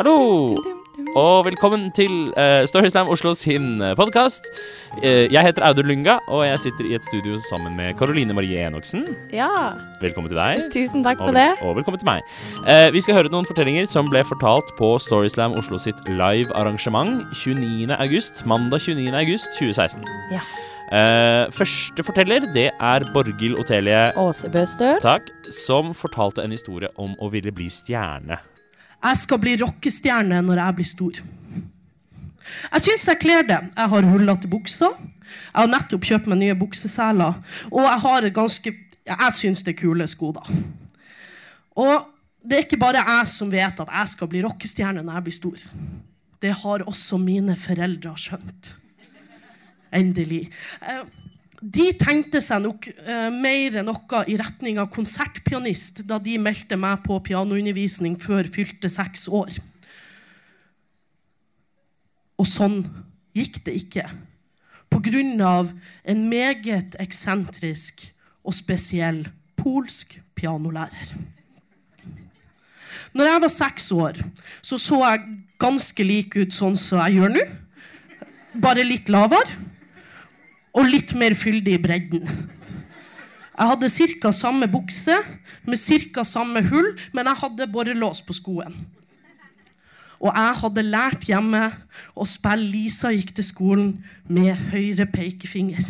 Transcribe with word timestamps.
Hallo! 0.00 0.56
Og 1.16 1.44
velkommen 1.44 1.90
til 1.92 2.30
uh, 2.32 2.64
Storyslam 2.64 3.08
Oslo 3.12 3.34
sin 3.36 3.82
podkast. 3.98 4.46
Uh, 4.96 5.28
jeg 5.28 5.42
heter 5.44 5.64
Audun 5.66 5.90
Lunga, 5.90 6.14
og 6.28 6.46
jeg 6.46 6.60
sitter 6.62 6.86
i 6.88 6.94
et 6.96 7.04
studio 7.04 7.36
sammen 7.50 7.76
med 7.76 7.98
Karoline 7.98 8.32
Marie 8.32 8.62
Enoksen. 8.64 9.02
Ja. 9.32 9.50
Velkommen 10.00 10.32
til 10.32 10.38
deg. 10.40 10.62
Tusen 10.72 11.04
takk 11.04 11.20
for 11.20 11.28
og, 11.28 11.36
det. 11.36 11.50
Og 11.60 11.76
velkommen 11.76 12.00
til 12.00 12.08
meg. 12.08 12.24
Uh, 12.64 12.88
vi 12.94 13.02
skal 13.04 13.18
høre 13.18 13.28
noen 13.28 13.44
fortellinger 13.44 13.84
som 13.92 14.08
ble 14.08 14.22
fortalt 14.24 14.72
på 14.78 14.88
Storyslam 15.04 15.52
Oslo 15.60 15.76
sitt 15.76 16.00
live 16.08 16.48
arrangement 16.56 17.26
29. 17.34 17.92
august, 17.98 18.40
mandag 18.48 18.80
29. 18.86 19.12
august 19.20 19.52
2016. 19.58 20.06
Ja. 20.32 20.40
Uh, 20.88 21.52
første 21.52 22.06
forteller 22.08 22.48
det 22.56 22.70
er 22.72 23.04
Borghild 23.12 23.60
Otelie 23.60 24.08
Aasebø 24.16 24.64
Støl. 24.64 24.96
Takk, 25.04 25.28
som 25.52 25.92
fortalte 25.92 26.40
en 26.40 26.56
historie 26.56 26.88
om 26.96 27.12
å 27.20 27.28
ville 27.36 27.52
bli 27.52 27.68
stjerne. 27.68 28.40
Jeg 29.00 29.16
skal 29.22 29.40
bli 29.40 29.56
rockestjerne 29.60 30.42
når 30.44 30.60
jeg 30.60 30.76
blir 30.78 30.88
stor. 30.88 31.20
Jeg 32.74 32.84
syns 32.84 33.08
jeg 33.08 33.20
kler 33.22 33.46
det. 33.48 33.58
Jeg 33.76 33.92
har 33.94 34.08
hullete 34.12 34.50
bukser. 34.50 34.96
Jeg 35.30 35.56
har 35.56 35.70
nettopp 35.70 36.06
kjøpt 36.08 36.28
meg 36.30 36.40
nye 36.42 36.56
bukseseler. 36.58 37.38
Og 37.70 37.84
jeg 37.86 38.00
har 38.04 38.28
et 38.28 38.36
ganske 38.36 38.76
Jeg 39.10 39.32
syns 39.34 39.64
det 39.64 39.72
er 39.72 39.80
kule 39.80 40.06
sko, 40.06 40.28
da. 40.36 40.42
Og 41.80 42.10
det 42.44 42.56
er 42.56 42.66
ikke 42.66 42.78
bare 42.80 43.00
jeg 43.02 43.30
som 43.30 43.50
vet 43.50 43.80
at 43.82 43.90
jeg 43.96 44.12
skal 44.12 44.28
bli 44.30 44.42
rockestjerne 44.44 45.02
når 45.02 45.18
jeg 45.18 45.26
blir 45.26 45.36
stor. 45.38 45.64
Det 46.40 46.52
har 46.62 46.84
også 46.88 47.18
mine 47.20 47.56
foreldre 47.58 48.12
skjønt. 48.20 48.74
Endelig. 49.92 50.44
De 51.60 51.90
tenkte 52.00 52.40
seg 52.40 52.62
nok 52.64 52.86
eh, 52.88 53.28
mer 53.28 53.82
noe 53.84 54.22
i 54.32 54.36
retning 54.40 54.78
av 54.80 54.88
konsertpianist 54.94 56.00
da 56.08 56.16
de 56.16 56.38
meldte 56.40 56.78
meg 56.80 57.02
på 57.04 57.18
pianoundervisning 57.26 58.16
før 58.20 58.48
fylte 58.48 58.88
seks 58.88 59.26
år. 59.28 59.52
Og 62.40 62.48
sånn 62.48 62.80
gikk 63.36 63.60
det 63.66 63.76
ikke. 63.82 64.06
Pga. 64.90 65.68
en 66.04 66.28
meget 66.28 66.96
eksentrisk 66.98 68.08
og 68.42 68.56
spesiell 68.56 69.28
polsk 69.54 70.16
pianolærer. 70.34 71.12
Når 73.12 73.24
jeg 73.26 73.40
var 73.42 73.52
seks 73.52 73.92
år, 73.92 74.16
så 74.62 74.78
så 74.78 75.04
jeg 75.04 75.36
ganske 75.58 76.02
lik 76.04 76.36
ut 76.36 76.52
sånn 76.52 76.76
som 76.76 77.04
jeg 77.04 77.20
gjør 77.20 77.36
nå. 77.36 77.44
Bare 78.64 78.82
litt 78.82 79.08
lavere 79.12 79.70
og 80.76 80.86
litt 80.86 81.14
mer 81.18 81.34
fyldig 81.38 81.76
i 81.76 81.82
bredden. 81.82 82.26
Jeg 83.60 83.68
hadde 83.68 83.90
ca. 84.22 84.30
samme 84.32 84.68
bukse 84.72 85.18
med 85.68 85.78
ca. 86.14 86.24
samme 86.24 86.62
hull, 86.64 86.94
men 87.12 87.26
jeg 87.28 87.40
hadde 87.42 87.68
borrelås 87.72 88.22
på 88.24 88.32
skoen. 88.32 88.76
Og 90.20 90.32
jeg 90.32 90.56
hadde 90.62 90.84
lært 90.84 91.26
hjemme 91.28 91.62
å 92.14 92.26
spille 92.28 92.68
Lisa 92.68 93.10
gikk 93.12 93.34
til 93.36 93.44
skolen 93.44 93.90
med 94.28 94.52
høyre 94.72 95.06
pekefinger. 95.08 95.84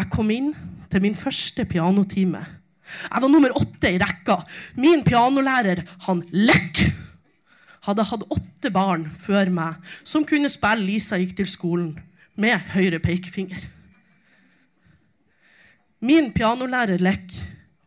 Jeg 0.00 0.10
kom 0.12 0.30
inn 0.32 0.54
til 0.92 1.04
min 1.04 1.16
første 1.16 1.64
pianotime. 1.68 2.40
Jeg 3.04 3.22
var 3.22 3.30
nummer 3.30 3.52
åtte 3.56 3.92
i 3.92 4.00
rekka. 4.00 4.40
Min 4.80 5.04
pianolærer, 5.06 5.84
han 6.06 6.24
Lekk, 6.32 6.80
hadde 7.86 8.04
hatt 8.08 8.28
åtte 8.32 8.72
barn 8.72 9.06
før 9.20 9.48
meg 9.52 9.92
som 10.04 10.26
kunne 10.28 10.50
spille 10.52 10.84
Lisa 10.84 11.16
gikk 11.20 11.38
til 11.38 11.48
skolen 11.48 11.92
med 12.40 12.72
høyre 12.72 13.00
pekefinger. 13.02 13.66
Min 16.00 16.30
pianolærer 16.32 17.02
Lek 17.02 17.34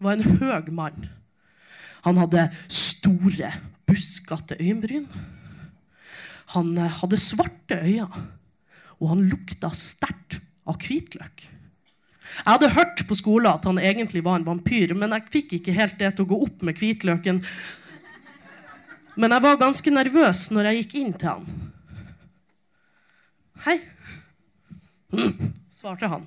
var 0.03 0.17
en 0.17 0.39
høg 0.41 0.69
mann. 0.75 1.07
Han 2.03 2.19
hadde 2.19 2.49
store, 2.67 3.49
buskete 3.87 4.59
øyenbryn. 4.59 5.07
Han 6.53 6.75
eh, 6.77 6.99
hadde 7.01 7.19
svarte 7.21 7.79
øyne, 7.81 8.25
og 8.99 9.09
han 9.09 9.25
lukta 9.31 9.71
sterkt 9.73 10.41
av 10.69 10.77
hvitløk. 10.83 11.47
Jeg 12.33 12.49
hadde 12.49 12.73
hørt 12.73 13.03
på 13.07 13.17
skolen 13.17 13.51
at 13.51 13.65
han 13.67 13.79
egentlig 13.81 14.23
var 14.25 14.39
en 14.39 14.47
vampyr, 14.47 14.93
men 14.97 15.13
jeg 15.15 15.31
fikk 15.33 15.57
ikke 15.59 15.75
helt 15.75 15.97
det 15.99 16.13
til 16.15 16.25
å 16.25 16.31
gå 16.31 16.39
opp 16.45 16.63
med 16.65 16.79
hvitløken. 16.79 17.41
Men 19.19 19.35
jeg 19.35 19.45
var 19.45 19.59
ganske 19.61 19.93
nervøs 19.93 20.47
når 20.53 20.69
jeg 20.69 20.79
gikk 20.81 20.95
inn 21.01 21.17
til 21.17 21.33
han. 21.33 21.49
Hei. 23.65 23.77
Mm, 25.13 25.53
svarte 25.69 26.09
han. 26.09 26.25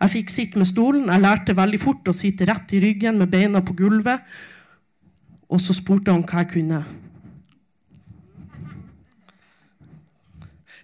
Jeg 0.00 0.12
fikk 0.14 0.32
sitte 0.32 0.60
med 0.60 0.68
stolen. 0.68 1.10
Jeg 1.12 1.22
lærte 1.22 1.56
veldig 1.56 1.80
fort 1.82 2.08
å 2.08 2.16
sitte 2.16 2.48
rett 2.48 2.72
i 2.74 2.80
ryggen 2.82 3.20
med 3.20 3.30
beina 3.30 3.60
på 3.62 3.76
gulvet. 3.78 4.24
Og 5.50 5.60
så 5.62 5.76
spurte 5.76 6.14
han 6.14 6.24
hva 6.26 6.42
jeg 6.42 6.52
kunne. 6.54 6.82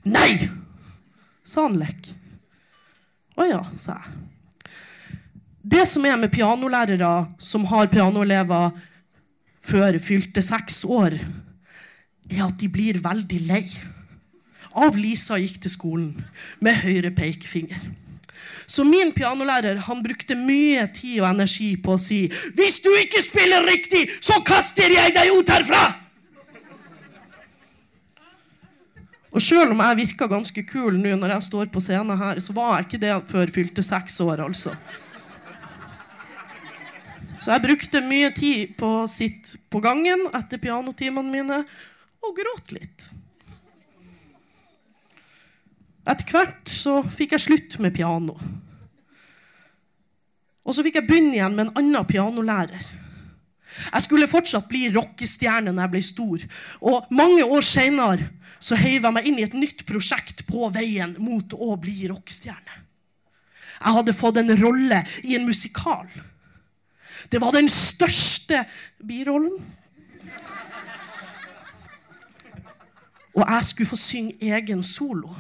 Nei! 0.07 0.47
sa 1.47 1.67
han 1.69 1.79
lekk. 1.79 2.09
Å 3.39 3.45
ja, 3.47 3.61
sa 3.79 4.01
jeg. 4.01 4.15
Det 5.67 5.83
som 5.87 6.05
er 6.07 6.19
med 6.19 6.31
pianolærere 6.31 7.11
som 7.43 7.65
har 7.71 7.89
pianoelever 7.91 8.75
før 9.67 9.99
fylte 10.03 10.43
seks 10.43 10.85
år, 10.87 11.17
er 12.31 12.43
at 12.45 12.59
de 12.59 12.69
blir 12.71 12.99
veldig 13.03 13.41
lei 13.47 13.65
av 14.77 14.97
Lisa 15.01 15.39
gikk 15.41 15.61
til 15.65 15.73
skolen 15.73 16.11
med 16.61 16.83
høyre 16.85 17.13
pekefinger. 17.17 17.81
Så 18.67 18.85
min 18.85 19.13
pianolærer 19.15 19.79
han 19.87 20.03
brukte 20.03 20.37
mye 20.39 20.87
tid 20.95 21.21
og 21.23 21.29
energi 21.31 21.77
på 21.79 21.95
å 21.95 22.01
si 22.01 22.27
Hvis 22.59 22.81
du 22.83 22.91
ikke 22.99 23.23
spiller 23.23 23.65
riktig, 23.67 24.09
så 24.21 24.41
kaster 24.47 24.93
jeg 24.93 25.15
deg 25.15 25.31
ut 25.33 25.55
herfra! 25.55 25.85
Og 29.37 29.43
sjøl 29.45 29.75
om 29.75 29.83
jeg 29.85 29.99
virka 29.99 30.29
ganske 30.31 30.63
kul 30.65 30.97
nå 30.97 31.13
når 31.21 31.35
jeg 31.35 31.47
står 31.51 31.69
på 31.73 31.83
scenen 31.85 32.17
her, 32.17 32.39
så 32.41 32.55
var 32.57 32.79
jeg 32.79 32.87
ikke 32.87 33.03
det 33.03 33.17
før 33.29 33.53
fylte 33.53 33.85
seks 33.85 34.17
år, 34.25 34.41
altså. 34.47 34.73
Så 37.37 37.53
jeg 37.53 37.65
brukte 37.67 38.01
mye 38.01 38.31
tid 38.33 38.73
på 38.81 38.89
å 39.03 39.11
sitte 39.11 39.61
på 39.69 39.83
gangen 39.85 40.25
etter 40.33 40.61
pianotimene 40.63 41.29
mine 41.35 41.61
og 42.25 42.33
gråte 42.39 42.79
litt. 42.79 43.11
Etter 46.07 46.31
hvert 46.31 46.71
så 46.71 47.01
fikk 47.03 47.35
jeg 47.35 47.45
slutt 47.47 47.81
med 47.83 47.95
piano. 47.97 48.37
Og 50.67 50.75
så 50.75 50.83
fikk 50.87 51.01
jeg 51.01 51.09
begynne 51.09 51.35
igjen 51.35 51.55
med 51.55 51.69
en 51.69 51.77
annen 51.83 52.07
pianolærer. 52.07 52.87
Jeg 53.77 54.05
skulle 54.05 54.29
fortsatt 54.31 54.69
bli 54.71 54.87
rockestjerne 54.95 55.73
når 55.75 55.85
jeg 55.85 55.93
ble 55.93 56.03
stor. 56.07 56.45
Og 56.81 57.11
mange 57.15 57.45
år 57.45 57.67
seinere 57.67 58.31
heiv 58.81 59.05
jeg 59.05 59.15
meg 59.15 59.29
inn 59.29 59.39
i 59.39 59.45
et 59.47 59.55
nytt 59.55 59.85
prosjekt 59.87 60.47
på 60.49 60.71
veien 60.75 61.15
mot 61.23 61.53
å 61.53 61.77
bli 61.81 62.07
rockestjerne. 62.11 62.83
Jeg 63.77 63.97
hadde 63.99 64.17
fått 64.17 64.41
en 64.41 64.55
rolle 64.57 65.03
i 65.23 65.37
en 65.37 65.45
musikal. 65.47 66.09
Det 67.29 67.41
var 67.43 67.53
den 67.53 67.69
største 67.73 68.63
birollen. 69.05 69.59
Og 73.37 73.43
jeg 73.45 73.69
skulle 73.69 73.91
få 73.91 73.99
synge 74.01 74.39
egen 74.41 74.83
solo. 74.83 75.35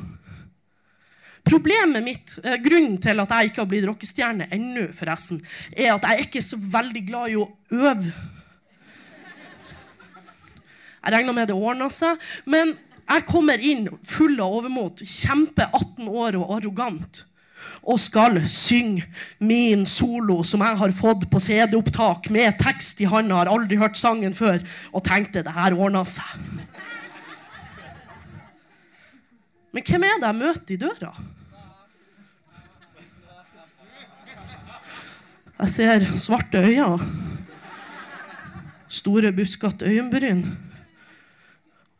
Problemet 1.46 2.02
mitt, 2.02 2.38
eh, 2.42 2.58
Grunnen 2.62 2.98
til 3.02 3.20
at 3.22 3.30
jeg 3.30 3.50
ikke 3.50 3.62
har 3.62 3.70
blitt 3.70 3.86
rockestjerne 3.86 4.48
ennå, 4.50 4.88
forresten, 4.96 5.38
er 5.76 5.94
at 5.94 6.02
jeg 6.02 6.16
er 6.16 6.26
ikke 6.26 6.42
så 6.42 6.58
veldig 6.58 7.04
glad 7.06 7.30
i 7.30 7.38
å 7.38 7.46
øve. 7.70 8.14
Jeg 11.06 11.14
regner 11.14 11.36
med 11.36 11.46
det 11.46 11.54
ordna 11.54 11.86
seg. 11.94 12.18
Men 12.50 12.74
jeg 13.06 13.26
kommer 13.28 13.62
inn 13.62 13.86
full 14.02 14.34
av 14.42 14.58
overmot, 14.58 15.04
kjempe 15.06 15.68
18 15.70 16.08
år 16.10 16.38
og 16.40 16.56
arrogant, 16.56 17.22
og 17.86 18.00
skal 18.02 18.40
synge 18.50 19.06
min 19.38 19.84
solo 19.86 20.40
som 20.46 20.64
jeg 20.66 20.78
har 20.80 20.94
fått 20.98 21.28
på 21.30 21.40
CD-opptak 21.42 22.26
med 22.34 22.58
tekst 22.58 23.00
i 23.00 23.06
handa. 23.06 23.38
Har 23.38 23.52
aldri 23.52 23.78
hørt 23.78 23.98
sangen 23.98 24.34
før 24.34 24.58
og 24.90 25.06
tenkte 25.06 25.44
det 25.46 25.54
her 25.54 25.78
ordna 25.78 26.02
seg. 26.02 26.34
Men 29.76 29.84
hvem 29.84 30.04
er 30.08 30.14
det 30.16 30.28
jeg 30.30 30.36
møter 30.38 30.72
i 30.72 30.76
døra? 30.80 31.08
Jeg 35.58 35.72
ser 35.74 36.04
svarte 36.16 36.62
øyne. 36.64 37.08
Store, 38.88 39.32
buskete 39.36 39.84
øyenbryn. 39.84 40.46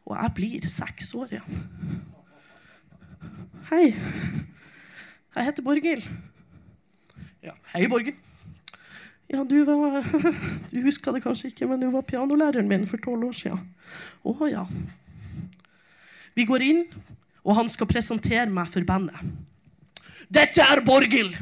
Og 0.07 0.15
jeg 0.17 0.33
blir 0.39 0.65
seks 0.73 1.13
år 1.19 1.35
igjen. 1.35 1.67
Hei. 3.69 3.91
Jeg 5.37 5.45
heter 5.45 5.67
Borghild. 5.67 6.07
Ja, 7.45 7.53
hei, 7.75 7.89
Borghild. 7.93 8.17
Ja, 9.29 9.43
du 9.45 9.59
var 9.69 10.01
Du 10.71 10.81
huska 10.81 11.13
det 11.13 11.21
kanskje 11.27 11.51
ikke, 11.53 11.69
men 11.69 11.85
du 11.85 11.91
var 11.93 12.09
pianolæreren 12.09 12.73
min 12.73 12.89
for 12.89 12.97
tolv 13.05 13.29
år 13.29 13.37
siden. 13.37 13.69
Å 14.25 14.49
ja. 14.49 14.65
Vi 16.37 16.49
går 16.49 16.65
inn, 16.71 16.83
og 17.47 17.55
han 17.61 17.69
skal 17.71 17.89
presentere 17.89 18.51
meg 18.51 18.69
for 18.71 18.85
bandet. 18.87 19.19
Dette 20.27 20.59
er 20.59 20.83
Borghild. 20.83 21.37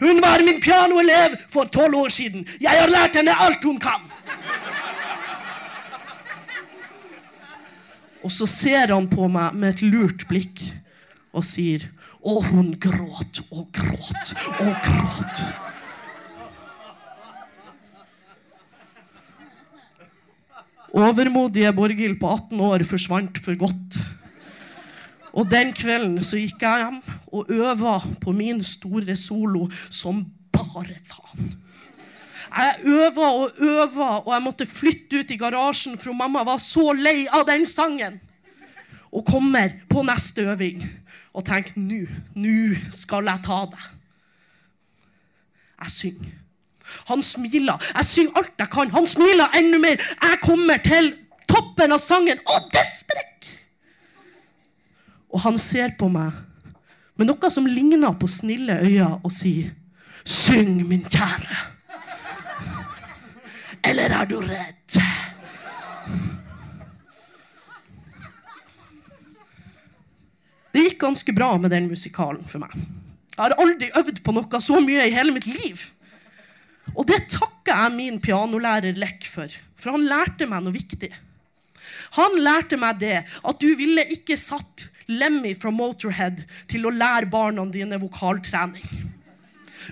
Hun 0.00 0.22
var 0.24 0.40
min 0.44 0.60
pianoelev 0.64 1.36
for 1.52 1.68
tolv 1.68 1.98
år 2.06 2.12
siden. 2.14 2.46
Jeg 2.60 2.72
har 2.80 2.88
lært 2.88 3.18
henne 3.18 3.34
alt 3.36 3.64
hun 3.64 3.76
kan. 3.80 4.06
Og 8.22 8.32
så 8.32 8.46
ser 8.48 8.94
han 8.94 9.08
på 9.10 9.28
meg 9.28 9.58
med 9.58 9.74
et 9.74 9.82
lurt 9.84 10.24
blikk 10.30 10.62
og 11.32 11.44
sier 11.44 11.88
Og 12.22 12.44
hun 12.52 12.68
gråt 12.78 13.40
og 13.50 13.64
gråt 13.74 14.32
og 14.62 14.74
gråt. 14.84 15.40
Overmodige 20.92 21.72
Borghild 21.74 22.20
på 22.20 22.30
18 22.30 22.60
år 22.62 22.84
forsvant 22.86 23.40
for 23.42 23.58
godt. 23.58 23.98
Og 25.32 25.48
den 25.50 25.72
kvelden 25.72 26.20
så 26.24 26.36
gikk 26.40 26.62
jeg 26.62 26.84
hjem 26.84 26.98
og 27.32 27.52
øva 27.52 27.98
på 28.20 28.34
min 28.36 28.60
store 28.64 29.16
solo 29.16 29.68
som 29.88 30.24
bare 30.52 30.98
faen. 31.08 31.54
Jeg 32.52 32.82
øva 32.84 33.28
og 33.32 33.62
øva, 33.64 34.08
og 34.26 34.34
jeg 34.34 34.42
måtte 34.44 34.66
flytte 34.68 35.22
ut 35.22 35.30
i 35.32 35.38
garasjen, 35.40 35.96
for 35.98 36.12
mamma 36.12 36.42
var 36.44 36.60
så 36.60 36.92
lei 36.92 37.24
av 37.32 37.46
den 37.48 37.64
sangen. 37.66 38.20
Og 39.12 39.24
kommer 39.24 39.72
på 39.88 40.04
neste 40.04 40.44
øving 40.52 40.84
og 41.32 41.46
tenker 41.48 41.80
nå, 41.80 42.04
nå 42.36 42.76
skal 42.92 43.28
jeg 43.28 43.44
ta 43.46 43.64
det. 43.72 43.88
Jeg 45.82 45.90
synger. 45.96 46.38
Han 47.08 47.22
smiler. 47.24 47.80
Jeg 47.96 48.04
synger 48.04 48.38
alt 48.42 48.52
jeg 48.58 48.70
kan. 48.72 48.92
Han 48.92 49.06
smiler 49.08 49.56
enda 49.56 49.80
mer. 49.80 49.96
Jeg 50.22 50.40
kommer 50.44 50.80
til 50.84 51.14
toppen 51.48 51.92
av 51.92 52.00
sangen, 52.04 52.40
og 52.46 52.68
det 52.72 52.84
sprekker! 52.90 53.61
Og 55.32 55.40
han 55.46 55.58
ser 55.60 55.94
på 55.98 56.08
meg 56.12 56.36
med 57.16 57.28
noe 57.28 57.50
som 57.52 57.68
ligner 57.68 58.14
på 58.18 58.28
snille 58.30 58.78
øyne, 58.82 59.20
og 59.24 59.32
sier, 59.32 59.72
'Syng, 60.24 60.86
min 60.88 61.04
kjære'. 61.04 61.72
Eller 63.84 64.14
er 64.20 64.24
du 64.24 64.38
redd? 64.38 64.98
Det 70.72 70.84
gikk 70.86 71.00
ganske 71.02 71.32
bra 71.36 71.56
med 71.60 71.70
den 71.74 71.88
musikalen 71.90 72.44
for 72.48 72.62
meg. 72.62 72.70
Jeg 73.32 73.42
har 73.42 73.56
aldri 73.60 73.90
øvd 73.98 74.22
på 74.24 74.32
noe 74.32 74.60
så 74.62 74.78
mye 74.80 75.08
i 75.08 75.12
hele 75.12 75.34
mitt 75.34 75.48
liv. 75.50 75.82
Og 76.94 77.06
det 77.08 77.26
takker 77.32 77.74
jeg 77.74 77.96
min 77.96 78.20
pianolærer 78.22 78.96
Lekk 78.98 79.26
for, 79.28 79.52
for 79.76 79.96
han 79.96 80.06
lærte 80.08 80.48
meg 80.48 80.64
noe 80.64 80.74
viktig. 80.74 81.10
Han 82.16 82.38
lærte 82.40 82.78
meg 82.80 83.00
det 83.02 83.18
at 83.20 83.60
du 83.60 83.72
ville 83.78 84.04
ikke 84.16 84.36
satt 84.38 84.88
Lemmy 85.10 85.54
fra 85.58 85.72
Motorhead 85.74 86.44
til 86.70 86.86
å 86.86 86.94
lære 86.94 87.30
barna 87.32 87.64
dine 87.72 87.98
vokaltrening. 88.02 88.84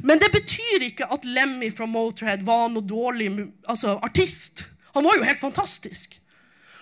Men 0.07 0.21
det 0.23 0.31
betyr 0.35 0.87
ikke 0.87 1.09
at 1.11 1.27
Lemmy 1.27 1.71
fra 1.75 1.89
Motorhead 1.91 2.45
var 2.47 2.69
noe 2.71 2.87
dårlig 2.87 3.31
altså, 3.67 3.97
artist. 4.05 4.65
Han 4.95 5.07
var 5.07 5.19
jo 5.19 5.27
helt 5.27 5.43
fantastisk. 5.43 6.17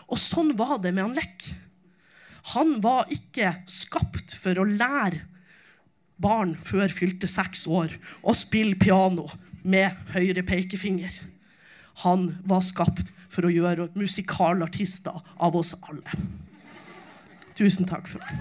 Og 0.08 0.20
sånn 0.20 0.54
var 0.56 0.78
det 0.82 0.92
med 0.96 1.06
han 1.06 1.16
Lech. 1.16 1.48
Han 2.54 2.78
var 2.84 3.10
ikke 3.12 3.52
skapt 3.68 4.36
for 4.40 4.60
å 4.60 4.68
lære 4.68 5.24
barn 6.18 6.54
før 6.64 6.90
fylte 6.92 7.28
seks 7.30 7.66
år 7.70 7.92
å 8.26 8.34
spille 8.36 8.78
piano 8.80 9.28
med 9.62 9.94
høyre 10.14 10.42
pekefinger. 10.46 11.12
Han 12.04 12.30
var 12.48 12.62
skapt 12.64 13.12
for 13.28 13.46
å 13.46 13.52
gjøre 13.52 13.90
musikalartister 13.98 15.18
av 15.36 15.56
oss 15.58 15.74
alle. 15.90 16.18
Tusen 17.58 17.88
takk 17.90 18.06
for 18.06 18.22
det. 18.22 18.38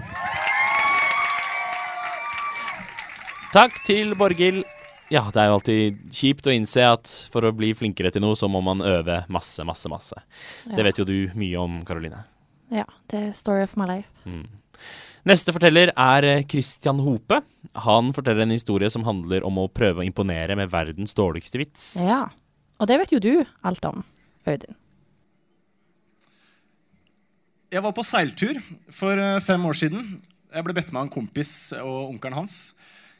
Takk 3.54 3.78
til 3.86 4.12
Borghild. 4.18 4.62
Ja, 5.08 5.22
det 5.32 5.40
er 5.40 5.48
jo 5.48 5.56
alltid 5.56 6.00
kjipt 6.12 6.46
å 6.46 6.52
innse 6.52 6.84
at 6.84 7.10
for 7.32 7.48
å 7.48 7.52
bli 7.56 7.72
flinkere 7.76 8.12
til 8.12 8.22
noe, 8.22 8.36
så 8.36 8.46
må 8.52 8.60
man 8.64 8.84
øve 8.84 9.22
masse, 9.32 9.64
masse, 9.64 9.88
masse. 9.88 10.20
Det 10.68 10.84
vet 10.84 11.00
jo 11.00 11.06
du 11.08 11.16
mye 11.38 11.62
om, 11.62 11.78
Karoline. 11.88 12.26
Ja. 12.70 12.84
Det 13.08 13.22
er 13.30 13.36
story 13.36 13.64
of 13.64 13.72
my 13.80 13.88
life. 13.88 14.12
Mm. 14.28 14.44
Neste 15.28 15.52
forteller 15.56 15.90
er 15.96 16.26
eh, 16.28 16.44
Christian 16.48 17.00
Hope. 17.04 17.40
Han 17.88 18.12
forteller 18.16 18.44
en 18.44 18.52
historie 18.54 18.90
som 18.92 19.06
handler 19.08 19.46
om 19.48 19.58
å 19.64 19.70
prøve 19.72 20.04
å 20.04 20.06
imponere 20.06 20.56
med 20.60 20.70
verdens 20.72 21.16
dårligste 21.16 21.60
vits. 21.60 21.94
Ja. 22.04 22.26
Og 22.78 22.88
det 22.90 23.00
vet 23.00 23.16
jo 23.16 23.22
du 23.22 23.32
alt 23.66 23.88
om, 23.88 24.04
Audun. 24.46 24.76
Jeg 27.68 27.84
var 27.84 27.92
på 27.92 28.00
seiltur 28.06 28.56
for 28.96 29.20
eh, 29.20 29.42
fem 29.44 29.64
år 29.68 29.76
siden. 29.76 30.14
Jeg 30.48 30.64
ble 30.64 30.72
bedt 30.72 30.88
med 30.94 31.04
en 31.04 31.10
kompis 31.12 31.50
og 31.76 32.14
onkelen 32.14 32.38
hans. 32.38 32.54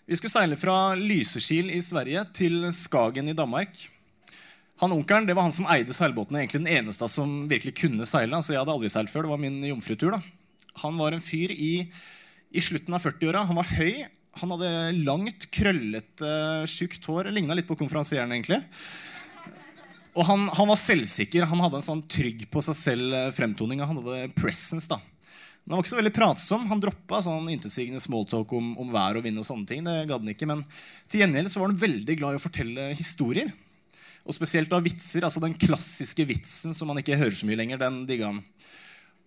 Vi 0.09 0.17
skulle 0.17 0.33
seile 0.33 0.57
fra 0.57 0.95
Lysekil 0.97 1.69
i 1.75 1.83
Sverige 1.85 2.23
til 2.33 2.63
Skagen 2.73 3.29
i 3.29 3.37
Danmark. 3.37 3.77
Han 4.81 4.95
Onkelen 4.97 5.29
det 5.29 5.37
var 5.37 5.45
han 5.45 5.53
som 5.53 5.69
eide 5.69 5.93
seilbåtene, 5.93 6.41
egentlig 6.41 6.63
den 6.63 6.73
eneste 6.79 7.11
som 7.13 7.43
virkelig 7.51 7.75
kunne 7.83 8.09
seile. 8.09 8.39
altså 8.39 8.55
Jeg 8.55 8.63
hadde 8.63 8.73
aldri 8.73 8.89
seilt 8.95 9.13
før. 9.13 9.27
Det 9.27 9.35
var 9.35 9.43
min 9.43 9.61
jomfrutur. 9.69 10.17
da. 10.17 10.23
Han 10.81 10.97
var 10.97 11.13
en 11.13 11.21
fyr 11.21 11.53
i, 11.53 11.85
i 12.49 12.65
slutten 12.65 12.97
av 12.97 13.05
40-åra. 13.05 13.45
Han 13.51 13.61
var 13.61 13.69
høy. 13.75 14.07
Han 14.41 14.55
hadde 14.55 14.73
langt, 15.05 15.51
krøllete, 15.53 16.33
tjukt 16.73 17.05
hår. 17.05 17.29
Ligna 17.37 17.59
litt 17.59 17.69
på 17.69 17.77
konferansieren, 17.77 18.33
egentlig. 18.33 18.63
Og 20.19 20.27
han, 20.27 20.49
han, 20.51 20.67
var 20.67 20.81
selvsikker. 20.81 21.47
Han 21.47 21.63
hadde 21.63 21.79
en 21.79 21.87
sånn 21.87 22.03
trygg 22.11 22.49
på 22.51 22.63
seg 22.67 22.75
selv-fremtoning. 22.75 23.85
Han 23.87 24.01
hadde 24.01 24.33
presence. 24.35 24.89
da. 24.91 24.99
Men 25.63 25.75
han 25.75 25.79
var 25.79 25.85
ikke 25.85 25.93
så 25.93 26.01
veldig 26.01 26.15
pratsom. 26.17 26.67
Han 26.73 26.83
droppa 26.83 27.21
sånn 27.23 27.47
intetsigende 27.53 28.03
smalltalk 28.03 28.53
om, 28.57 28.73
om 28.83 28.91
vær 28.91 29.21
og 29.21 29.27
vind. 29.27 29.39
og 29.39 29.47
sånne 29.47 29.69
ting. 29.69 29.87
Det 29.87 30.09
gadd 30.11 30.25
han 30.25 30.33
ikke, 30.35 30.49
Men 30.51 30.65
til 31.07 31.23
gjengjeld 31.23 31.53
så 31.53 31.63
var 31.63 31.71
han 31.71 31.83
veldig 31.85 32.19
glad 32.19 32.35
i 32.35 32.41
å 32.41 32.43
fortelle 32.43 32.89
historier. 32.99 33.53
Og 34.27 34.35
spesielt 34.35 34.73
da 34.73 34.83
vitser. 34.83 35.23
altså 35.23 35.43
Den 35.45 35.55
klassiske 35.55 36.27
vitsen 36.27 36.75
som 36.75 36.91
man 36.91 36.99
ikke 36.99 37.19
hører 37.21 37.39
så 37.39 37.47
mye 37.47 37.61
lenger, 37.61 37.79
den 37.85 38.03
digga 38.09 38.33
han. 38.33 38.43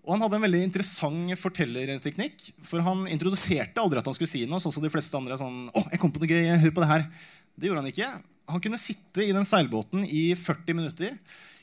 Og 0.01 0.15
han 0.15 0.25
hadde 0.25 0.39
en 0.39 0.45
veldig 0.47 0.63
interessant 0.65 1.39
fortellerteknikk. 1.39 2.49
For 2.67 2.83
han 2.83 3.05
introduserte 3.07 3.79
aldri 3.79 4.01
at 4.01 4.09
han 4.09 4.17
skulle 4.17 4.33
si 4.33 4.43
noe. 4.43 4.59
sånn 4.59 4.75
som 4.75 4.83
de 4.83 4.91
fleste 4.91 5.15
andre 5.15 5.39
sånn, 5.39 5.69
å, 5.71 5.85
jeg 5.93 6.01
kom 6.01 6.11
på 6.11 6.19
noe 6.19 6.35
gøy, 6.35 6.51
hør 6.65 6.75
på 6.75 6.83
det 6.83 6.91
her. 6.91 7.07
Det 7.55 7.69
gjorde 7.69 7.85
han 7.85 7.93
ikke. 7.93 8.11
Han 8.49 8.61
kunne 8.63 8.79
sitte 8.81 9.23
i 9.25 9.33
den 9.35 9.45
seilbåten 9.47 10.05
i 10.05 10.31
40 10.35 10.77
minutter. 10.77 11.17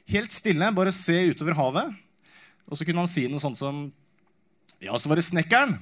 Helt 0.08 0.32
stille, 0.32 0.70
bare 0.72 0.94
se 0.94 1.16
utover 1.32 1.56
havet. 1.58 1.94
Og 2.69 2.78
så 2.78 2.86
kunne 2.86 3.02
han 3.02 3.10
si 3.10 3.26
noe 3.28 3.42
sånt 3.42 3.58
som 3.58 3.88
Ja, 4.78 4.94
så 4.94 5.10
var 5.10 5.19
det 5.19 5.26
snekkeren. 5.26 5.75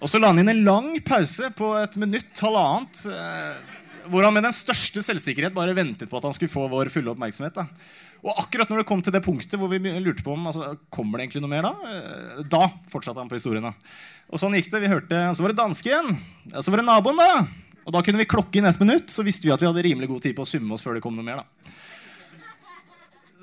Og 0.00 0.08
så 0.08 0.16
la 0.16 0.30
han 0.32 0.40
inn 0.40 0.48
en 0.48 0.64
lang 0.64 0.94
pause 1.04 1.50
på 1.52 1.74
et 1.76 1.96
minutt, 2.00 2.32
halvannet. 2.40 3.02
Eh, 3.04 3.76
hvor 4.10 4.24
han 4.24 4.32
med 4.32 4.46
den 4.46 4.56
største 4.56 5.02
selvsikkerhet 5.04 5.52
bare 5.54 5.76
ventet 5.76 6.08
på 6.08 6.16
at 6.16 6.24
han 6.24 6.32
skulle 6.32 6.52
få 6.52 6.64
vår 6.72 6.88
fulle 6.92 7.12
oppmerksomhet. 7.12 7.58
Da. 7.58 7.66
Og 8.24 8.32
akkurat 8.42 8.72
når 8.72 8.80
det 8.82 8.88
kom 8.88 9.02
til 9.04 9.12
det 9.12 9.22
punktet 9.24 9.60
hvor 9.60 9.68
vi 9.72 9.80
lurte 10.00 10.24
på 10.24 10.32
om 10.32 10.48
altså, 10.48 10.74
kommer 10.92 11.20
det 11.20 11.26
egentlig 11.26 11.44
noe 11.44 11.52
mer 11.52 11.68
da, 11.68 11.74
eh, 11.92 12.40
da 12.48 12.62
fortsatte 12.92 13.20
han 13.20 13.28
på 13.28 13.36
historien. 13.36 13.68
da. 13.68 13.74
Og 14.32 14.40
sånn 14.40 14.56
gikk 14.56 14.70
det. 14.72 14.82
vi 14.86 14.92
hørte, 14.92 15.20
Så 15.36 15.44
var 15.44 15.52
det 15.52 15.60
dansken. 15.60 16.14
Ja, 16.48 16.62
så 16.64 16.72
var 16.72 16.80
det 16.80 16.88
naboen, 16.88 17.20
da. 17.20 17.44
Og 17.86 17.94
da 17.94 18.02
kunne 18.04 18.20
vi 18.20 18.28
klokke 18.28 18.60
inn 18.60 18.68
et 18.68 18.82
minutt, 18.82 19.12
så 19.12 19.24
visste 19.26 19.48
vi 19.48 19.54
at 19.54 19.62
vi 19.62 19.68
hadde 19.70 19.86
rimelig 19.86 20.10
god 20.10 20.26
tid 20.26 20.36
på 20.36 20.44
å 20.44 20.48
summe 20.48 20.76
oss 20.76 20.84
før 20.84 20.98
det 20.98 21.04
kom 21.04 21.16
noe 21.16 21.26
mer. 21.26 21.42
da. 21.42 21.72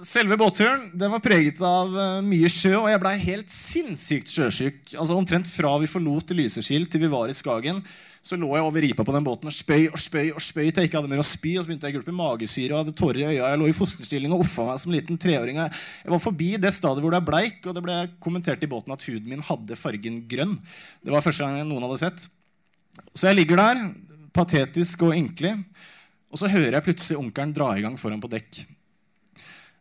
Selve 0.05 0.35
båtturen 0.37 0.91
den 0.93 1.09
var 1.09 1.23
preget 1.25 1.57
av 1.65 1.89
uh, 1.89 2.19
mye 2.21 2.49
sjø, 2.53 2.75
og 2.77 2.89
jeg 2.91 3.01
blei 3.01 3.15
helt 3.17 3.49
sinnssykt 3.49 4.29
sjøsyk. 4.29 4.91
Altså 4.93 5.15
Omtrent 5.17 5.49
fra 5.49 5.71
vi 5.81 5.89
forlot 5.89 6.35
Lysekil 6.37 6.85
til 6.85 7.01
vi 7.01 7.09
var 7.09 7.31
i 7.33 7.33
Skagen, 7.33 7.81
så 8.21 8.37
lå 8.37 8.51
jeg 8.53 8.67
over 8.67 8.83
ripa 8.83 9.05
på 9.07 9.15
den 9.15 9.25
båten 9.25 9.49
og 9.49 9.55
spøy 9.55 9.87
og 9.87 9.97
spøy 9.97 10.29
og 10.35 10.43
spøy 10.43 10.67
til 10.67 10.83
jeg 10.83 10.91
ikke 10.91 10.99
hadde 10.99 11.09
mer 11.09 11.23
å 11.23 11.25
spy. 11.25 11.55
Og 11.57 11.65
så 11.65 11.71
begynte 11.71 11.89
jeg 11.89 11.95
å 11.95 11.97
gulpe 11.97 12.13
magesyre 12.13 12.75
og 12.75 12.81
hadde 12.83 12.95
tårer 12.99 13.23
i 13.23 13.27
øya. 13.31 13.49
Jeg 13.49 13.61
lå 13.63 13.69
i 13.71 13.77
fosterstilling 13.77 14.35
og 14.35 14.43
uffa 14.45 14.67
meg 14.67 14.81
som 14.83 14.93
liten 14.93 15.21
treåring. 15.23 15.61
Jeg 15.63 16.13
var 16.13 16.21
forbi 16.21 16.51
det 16.61 16.75
stadiet 16.77 17.05
hvor 17.05 17.15
det 17.15 17.21
er 17.23 17.29
bleik, 17.31 17.61
og 17.65 17.77
det 17.77 17.85
ble 17.87 17.99
kommentert 18.21 18.61
i 18.67 18.69
båten 18.69 18.93
at 18.93 19.05
huden 19.07 19.31
min 19.31 19.45
hadde 19.49 19.79
fargen 19.79 20.21
grønn. 20.29 20.59
Det 21.01 21.15
var 21.15 21.25
første 21.25 21.47
gang 21.47 21.65
noen 21.71 21.87
hadde 21.87 22.01
sett. 22.03 22.27
Så 23.17 23.31
jeg 23.31 23.39
ligger 23.39 23.63
der, 23.63 23.87
patetisk 24.37 25.07
og 25.07 25.15
ynkelig, 25.17 25.55
og 26.31 26.41
så 26.41 26.51
hører 26.51 26.77
jeg 26.77 26.85
plutselig 26.85 27.19
onkelen 27.19 27.55
dra 27.55 27.71
i 27.73 27.83
gang 27.85 27.97
foran 27.99 28.21
på 28.21 28.29
dekk. 28.31 28.63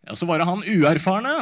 Ja, 0.07 0.15
så 0.15 0.29
var 0.29 0.39
det 0.41 0.49
han 0.49 0.63
uerfarne. 0.63 1.39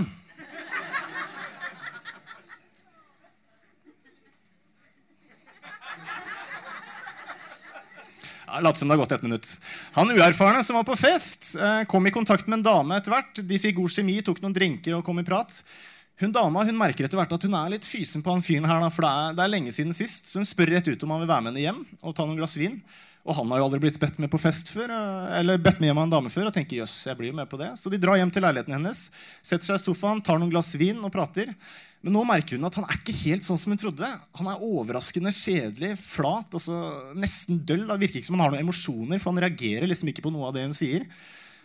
Lat 8.62 8.78
som 8.78 8.86
det 8.86 8.94
har 8.94 9.00
gått 9.02 9.12
et 9.16 9.24
minutt. 9.26 9.48
Han 9.96 10.12
uerfarne 10.14 10.62
som 10.64 10.78
var 10.78 10.86
på 10.86 10.94
fest, 10.96 11.56
eh, 11.58 11.82
kom 11.90 12.06
i 12.06 12.12
kontakt 12.14 12.46
med 12.46 12.60
en 12.60 12.66
dame 12.68 12.96
etter 12.96 13.10
hvert. 13.10 13.40
De 13.42 13.58
fikk 13.58 13.80
god 13.80 13.90
kjemi, 13.90 14.20
tok 14.22 14.38
noen 14.44 14.54
drinker 14.54 14.94
og 14.94 15.04
kom 15.06 15.18
i 15.18 15.26
prat. 15.26 15.58
Hun 16.22 16.34
dama 16.34 16.62
hun 16.62 16.76
merker 16.78 17.08
etter 17.08 17.18
hvert 17.18 17.32
at 17.34 17.44
hun 17.46 17.56
er 17.58 17.72
litt 17.72 17.86
fysen 17.86 18.22
på 18.22 18.30
han 18.30 18.44
fyren 18.44 18.68
her, 18.70 18.84
for 18.94 19.02
det 19.02 19.10
er, 19.10 19.32
det 19.34 19.42
er, 19.42 19.50
lenge 19.50 19.72
siden 19.74 19.96
sist. 19.96 20.30
Så 20.30 20.38
hun 20.38 20.46
spør 20.46 20.70
rett 20.76 20.86
ut 20.86 21.02
om 21.02 21.14
han 21.16 21.24
vil 21.24 21.30
være 21.30 21.46
med 21.46 21.52
henne 21.54 21.64
hjem 21.64 21.80
og 22.02 22.14
ta 22.14 22.26
noen 22.26 22.38
glass 22.38 22.54
vin. 22.60 22.78
Og 23.24 23.32
han 23.38 23.48
har 23.50 23.62
jo 23.62 23.66
aldri 23.66 23.80
blitt 23.86 23.98
bedt 24.00 24.18
med 24.20 24.28
på 24.30 24.38
fest 24.38 24.68
før, 24.68 24.92
eh, 24.92 25.38
eller 25.40 25.58
bedt 25.64 25.80
med 25.80 25.88
hjem 25.88 26.02
av 26.02 26.06
en 26.06 26.12
dame 26.12 26.30
før. 26.30 26.50
og 26.50 26.54
tenker, 26.54 26.82
jøss, 26.82 27.06
jeg 27.08 27.16
blir 27.18 27.32
med 27.32 27.48
på 27.48 27.58
det. 27.58 27.70
Så 27.80 27.90
de 27.90 27.98
drar 27.98 28.20
hjem 28.20 28.30
til 28.30 28.44
leiligheten 28.44 28.76
hennes, 28.76 29.10
setter 29.42 29.64
seg 29.64 29.80
i 29.80 29.84
sofaen, 29.86 30.22
tar 30.22 30.38
noen 30.38 30.52
glass 30.52 30.74
vin 30.76 31.00
og 31.00 31.10
prater. 31.10 31.54
Men 32.04 32.18
nå 32.18 32.24
merker 32.28 32.60
hun 32.60 32.68
at 32.68 32.76
han 32.76 32.84
er 32.84 32.98
ikke 33.00 33.16
helt 33.24 33.46
sånn 33.46 33.58
som 33.58 33.72
hun 33.72 33.80
trodde. 33.80 34.10
Han 34.36 34.50
er 34.52 34.60
overraskende 34.60 35.32
kjedelig, 35.32 35.94
flat, 36.04 36.52
altså 36.52 36.76
nesten 37.16 37.64
døll. 37.64 37.88
Det 37.88 38.02
virker 38.04 38.20
ikke 38.20 38.28
som 38.28 38.36
han 38.36 38.44
har 38.44 38.52
noen 38.52 38.66
emosjoner, 38.66 39.18
for 39.18 39.32
han 39.32 39.40
reagerer 39.40 39.88
liksom 39.88 40.12
ikke 40.12 40.26
på 40.26 40.34
noe 40.34 40.50
av 40.50 40.58
det 40.58 40.66
hun 40.68 40.76
sier. 40.76 41.08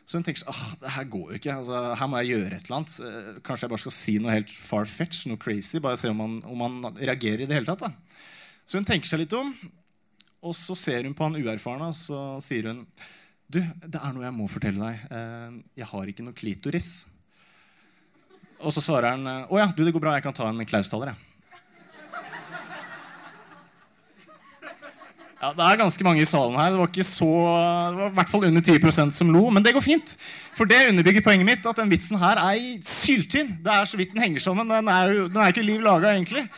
Så 0.10 0.18
hun 0.18 0.24
tenker 0.26 0.42
sånn, 0.42 0.80
det 0.82 0.90
her 0.96 1.06
går 1.14 1.28
jo 1.34 1.38
ikke. 1.38 1.56
Altså, 1.62 1.80
her 2.00 2.08
må 2.10 2.18
jeg 2.24 2.32
gjøre 2.34 2.58
et 2.58 2.64
eller 2.66 2.78
annet. 2.80 2.94
Eh, 3.06 3.36
Kanskje 3.46 3.68
jeg 3.68 3.74
bare 3.76 3.84
skal 3.84 3.94
si 3.94 4.16
noe 4.22 4.34
helt 4.34 4.54
far-fetch, 4.58 5.20
noe 5.30 5.38
crazy. 5.42 5.78
Bare 5.84 6.00
se 6.02 6.10
om 6.10 6.24
han, 6.24 6.40
om 6.50 6.64
han 6.66 6.80
reagerer 6.98 7.44
i 7.46 7.50
det 7.50 7.60
hele 7.60 7.70
tatt. 7.70 7.84
Da. 7.86 8.24
Så 8.66 8.82
hun 8.82 8.88
tenker 8.90 9.06
seg 9.12 9.22
litt 9.22 9.36
om, 9.38 9.54
og 10.42 10.56
så 10.58 10.74
ser 10.78 11.06
hun 11.06 11.14
på 11.18 11.28
han 11.28 11.38
uerfarne, 11.38 11.92
og 11.94 11.98
så 12.00 12.20
sier 12.42 12.72
hun 12.72 12.82
Du, 13.50 13.58
det 13.62 13.98
er 14.02 14.12
noe 14.14 14.26
jeg 14.28 14.34
må 14.38 14.50
fortelle 14.50 14.82
deg. 14.82 15.06
Eh, 15.14 15.56
Jeg 15.84 15.92
har 15.94 16.10
ikke 16.12 16.26
noe 16.26 16.38
klitoris. 16.38 16.92
Og 18.60 18.74
så 18.76 18.82
svarer 18.84 19.14
han 19.16 19.46
Å 19.46 19.58
ja, 19.62 19.70
du, 19.72 19.86
det 19.86 19.94
går 19.96 20.04
bra, 20.04 20.18
jeg 20.18 20.26
kan 20.26 20.36
ta 20.38 20.50
en 20.50 20.66
Klaus-taler, 20.70 21.14
jeg. 21.14 21.29
Ja, 25.40 25.54
Det 25.56 25.64
er 25.64 25.78
ganske 25.80 26.04
mange 26.04 26.22
i 26.22 26.28
salen 26.28 26.58
her. 26.60 26.74
Det 26.74 26.80
var 26.82 26.90
ikke 26.92 27.04
så, 27.08 27.28
det 27.94 28.00
var 28.02 28.10
i 28.10 28.18
hvert 28.18 28.32
fall 28.32 28.48
under 28.50 28.62
10% 28.62 29.12
som 29.16 29.30
lo. 29.32 29.46
Men 29.50 29.64
det 29.64 29.74
går 29.74 29.86
fint. 29.86 30.18
For 30.58 30.68
det 30.68 30.82
underbygger 30.90 31.24
poenget 31.24 31.48
mitt 31.48 31.70
at 31.70 31.80
den 31.80 31.92
vitsen 31.92 32.20
her 32.20 32.42
er 32.44 32.60
syltynn. 32.84 33.54
Det 33.64 33.72
er 33.72 33.88
så 33.88 33.98
vidt 33.98 34.12
den 34.14 34.24
henger 34.26 34.44
sammen. 34.44 34.68
Den 34.70 34.92
er 34.92 35.14
jo 35.16 35.28
den 35.32 35.38
er 35.40 35.54
ikke 35.54 35.64
liv 35.64 35.80
laga, 35.86 36.12
egentlig. 36.12 36.50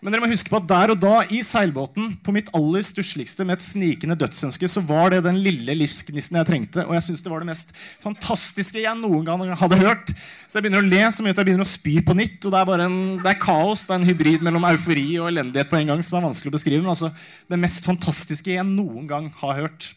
Men 0.00 0.14
dere 0.14 0.22
må 0.24 0.30
huske 0.30 0.48
på 0.48 0.56
at 0.56 0.68
der 0.68 0.94
og 0.94 1.00
da, 1.02 1.16
i 1.28 1.42
seilbåten, 1.44 2.14
på 2.24 2.32
mitt 2.32 2.48
aller 2.56 2.84
stussligste 2.84 3.44
med 3.44 3.58
et 3.58 3.64
snikende 3.66 4.16
dødsønske, 4.16 4.68
så 4.72 4.80
var 4.88 5.12
det 5.12 5.18
den 5.26 5.42
lille 5.44 5.74
livsgnisten 5.76 6.38
jeg 6.40 6.48
trengte. 6.48 6.86
Og 6.86 6.96
jeg 6.96 7.04
syns 7.04 7.24
det 7.24 7.32
var 7.32 7.44
det 7.44 7.50
mest 7.50 7.74
fantastiske 8.00 8.80
jeg 8.80 8.96
noen 8.96 9.28
gang 9.28 9.44
hadde 9.60 9.80
hørt. 9.82 10.14
Så 10.48 10.56
jeg 10.56 10.64
begynner 10.64 10.80
å 10.80 10.88
le 10.88 11.02
så 11.12 11.24
mye 11.24 11.36
at 11.36 11.42
jeg 11.42 11.50
begynner 11.50 11.68
å 11.68 11.72
spy 11.72 11.98
på 12.00 12.16
nytt. 12.16 12.40
Og 12.40 12.48
det 12.48 12.62
er 12.62 12.72
bare 12.72 12.88
en, 12.88 12.98
det 13.20 13.34
er 13.34 13.42
kaos. 13.44 13.84
Det 13.84 13.92
er 13.92 14.00
en 14.00 14.08
hybrid 14.08 14.48
mellom 14.48 14.64
eufori 14.70 15.06
og 15.20 15.28
elendighet 15.34 15.68
på 15.68 15.82
en 15.82 15.92
gang 15.92 16.04
som 16.06 16.16
er 16.16 16.28
vanskelig 16.30 16.54
å 16.54 16.56
beskrive. 16.56 16.80
Men 16.80 16.94
altså, 16.96 17.12
det 17.52 17.60
mest 17.60 17.92
fantastiske 17.92 18.56
jeg 18.56 18.68
noen 18.72 19.04
gang 19.10 19.28
har 19.44 19.64
hørt. 19.66 19.92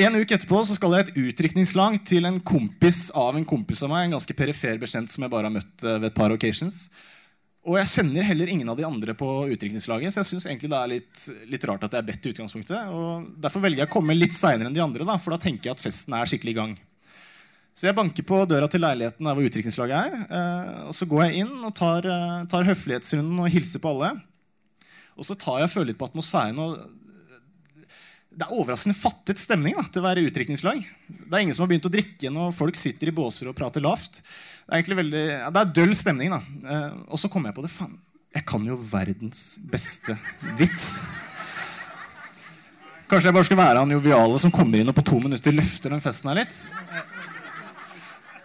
En 0.00 0.16
uke 0.16 0.32
etterpå 0.38 0.64
så 0.64 0.72
skal 0.78 0.96
jeg 0.96 1.04
et 1.04 1.16
utdrikningslag 1.20 2.00
til 2.08 2.24
en 2.24 2.40
kompis 2.40 3.10
av 3.12 3.36
en 3.36 3.44
kompis 3.44 3.84
av 3.84 3.92
meg. 3.92 4.06
En 4.06 4.16
ganske 4.16 4.36
perifer 4.40 4.80
bekjent 4.80 5.12
som 5.12 5.26
jeg 5.26 5.32
bare 5.34 5.52
har 5.52 5.58
møtt 5.60 5.84
eh, 5.84 5.98
ved 6.00 6.08
et 6.08 6.16
par 6.16 6.32
occasions. 6.32 6.86
Og 7.62 7.76
jeg 7.78 7.90
kjenner 7.92 8.26
heller 8.26 8.50
ingen 8.50 8.70
av 8.72 8.78
de 8.78 8.84
andre 8.86 9.14
på 9.14 9.26
utdrikningslaget, 9.54 10.10
så 10.10 10.18
jeg 10.18 10.32
syns 10.32 10.46
egentlig 10.48 10.70
det 10.72 10.78
er 10.80 10.90
litt, 10.90 11.26
litt, 11.46 11.66
rart 11.70 11.84
at 11.86 11.92
jeg 11.94 12.02
er 12.02 12.08
bedt 12.08 12.24
i 12.26 12.32
utgangspunktet. 12.32 12.88
Og 12.90 13.28
derfor 13.44 13.62
velger 13.62 13.84
jeg 13.84 13.90
å 13.90 13.92
komme 13.92 14.16
litt 14.16 14.34
seinere 14.34 14.66
enn 14.66 14.74
de 14.74 14.82
andre, 14.82 15.06
da, 15.06 15.14
for 15.22 15.34
da 15.34 15.38
tenker 15.44 15.70
jeg 15.70 15.76
at 15.76 15.84
festen 15.84 16.16
er 16.18 16.30
skikkelig 16.30 16.56
i 16.56 16.58
gang. 16.58 16.72
Så 17.72 17.86
jeg 17.86 17.96
banker 17.96 18.26
på 18.26 18.40
døra 18.50 18.66
til 18.68 18.82
leiligheten 18.82 19.28
der 19.28 19.38
hvor 19.38 19.46
utdrikningslaget 19.46 19.94
er. 19.94 20.24
Eh, 20.26 20.80
og 20.90 20.96
så 20.96 21.06
går 21.08 21.22
jeg 21.24 21.44
inn 21.44 21.54
og 21.62 21.70
tar, 21.78 22.08
eh, 22.10 22.42
tar 22.50 22.66
høflighetsrunden 22.66 23.38
og 23.40 23.54
hilser 23.54 23.80
på 23.80 23.94
alle. 23.94 24.10
Og 25.14 25.28
så 25.28 25.38
tar 25.38 25.62
jeg 25.62 25.70
og 25.70 25.74
føler 25.76 25.92
litt 25.92 26.00
på 26.02 26.10
atmosfæren. 26.10 26.58
og 26.60 26.82
det 28.32 28.46
er 28.46 28.54
overraskende 28.56 28.96
fattet 28.96 29.40
stemning 29.40 29.74
da, 29.76 29.84
til 29.92 30.00
å 30.00 30.06
være 30.06 30.22
utdrikningslag. 30.28 30.78
Det 31.08 31.34
er 31.36 31.44
ingen 31.44 31.56
som 31.56 31.66
har 31.66 31.72
begynt 31.72 31.88
å 31.88 31.92
drikke 31.92 32.30
når 32.32 32.54
folk 32.56 32.78
sitter 32.80 33.10
i 33.10 33.14
båser 33.14 33.50
og 33.50 33.56
prater 33.58 33.84
lavt. 33.84 34.22
Det 34.22 34.70
er 34.70 34.78
egentlig 34.80 35.00
veldig, 35.02 35.24
ja, 35.28 35.50
det 35.52 35.60
er 35.60 35.74
døll 35.76 35.92
stemning. 35.98 36.32
da. 36.32 36.40
Eh, 36.64 36.96
og 37.12 37.20
så 37.20 37.28
kommer 37.32 37.50
jeg 37.50 37.58
på 37.58 37.66
det. 37.66 37.72
faen, 37.74 37.98
Jeg 38.32 38.46
kan 38.48 38.64
jo 38.64 38.78
verdens 38.78 39.42
beste 39.68 40.16
vits. 40.56 41.02
Kanskje 43.10 43.28
jeg 43.28 43.36
bare 43.36 43.44
skal 43.44 43.60
være 43.60 43.82
han 43.82 43.92
joviale 43.92 44.38
som 44.40 44.54
kommer 44.54 44.80
inn 44.80 44.88
og 44.88 44.96
på 44.96 45.04
to 45.04 45.18
minutter 45.20 45.52
løfter 45.52 45.92
den 45.92 46.00
festen 46.00 46.32
her 46.32 46.40
litt. 46.40 46.62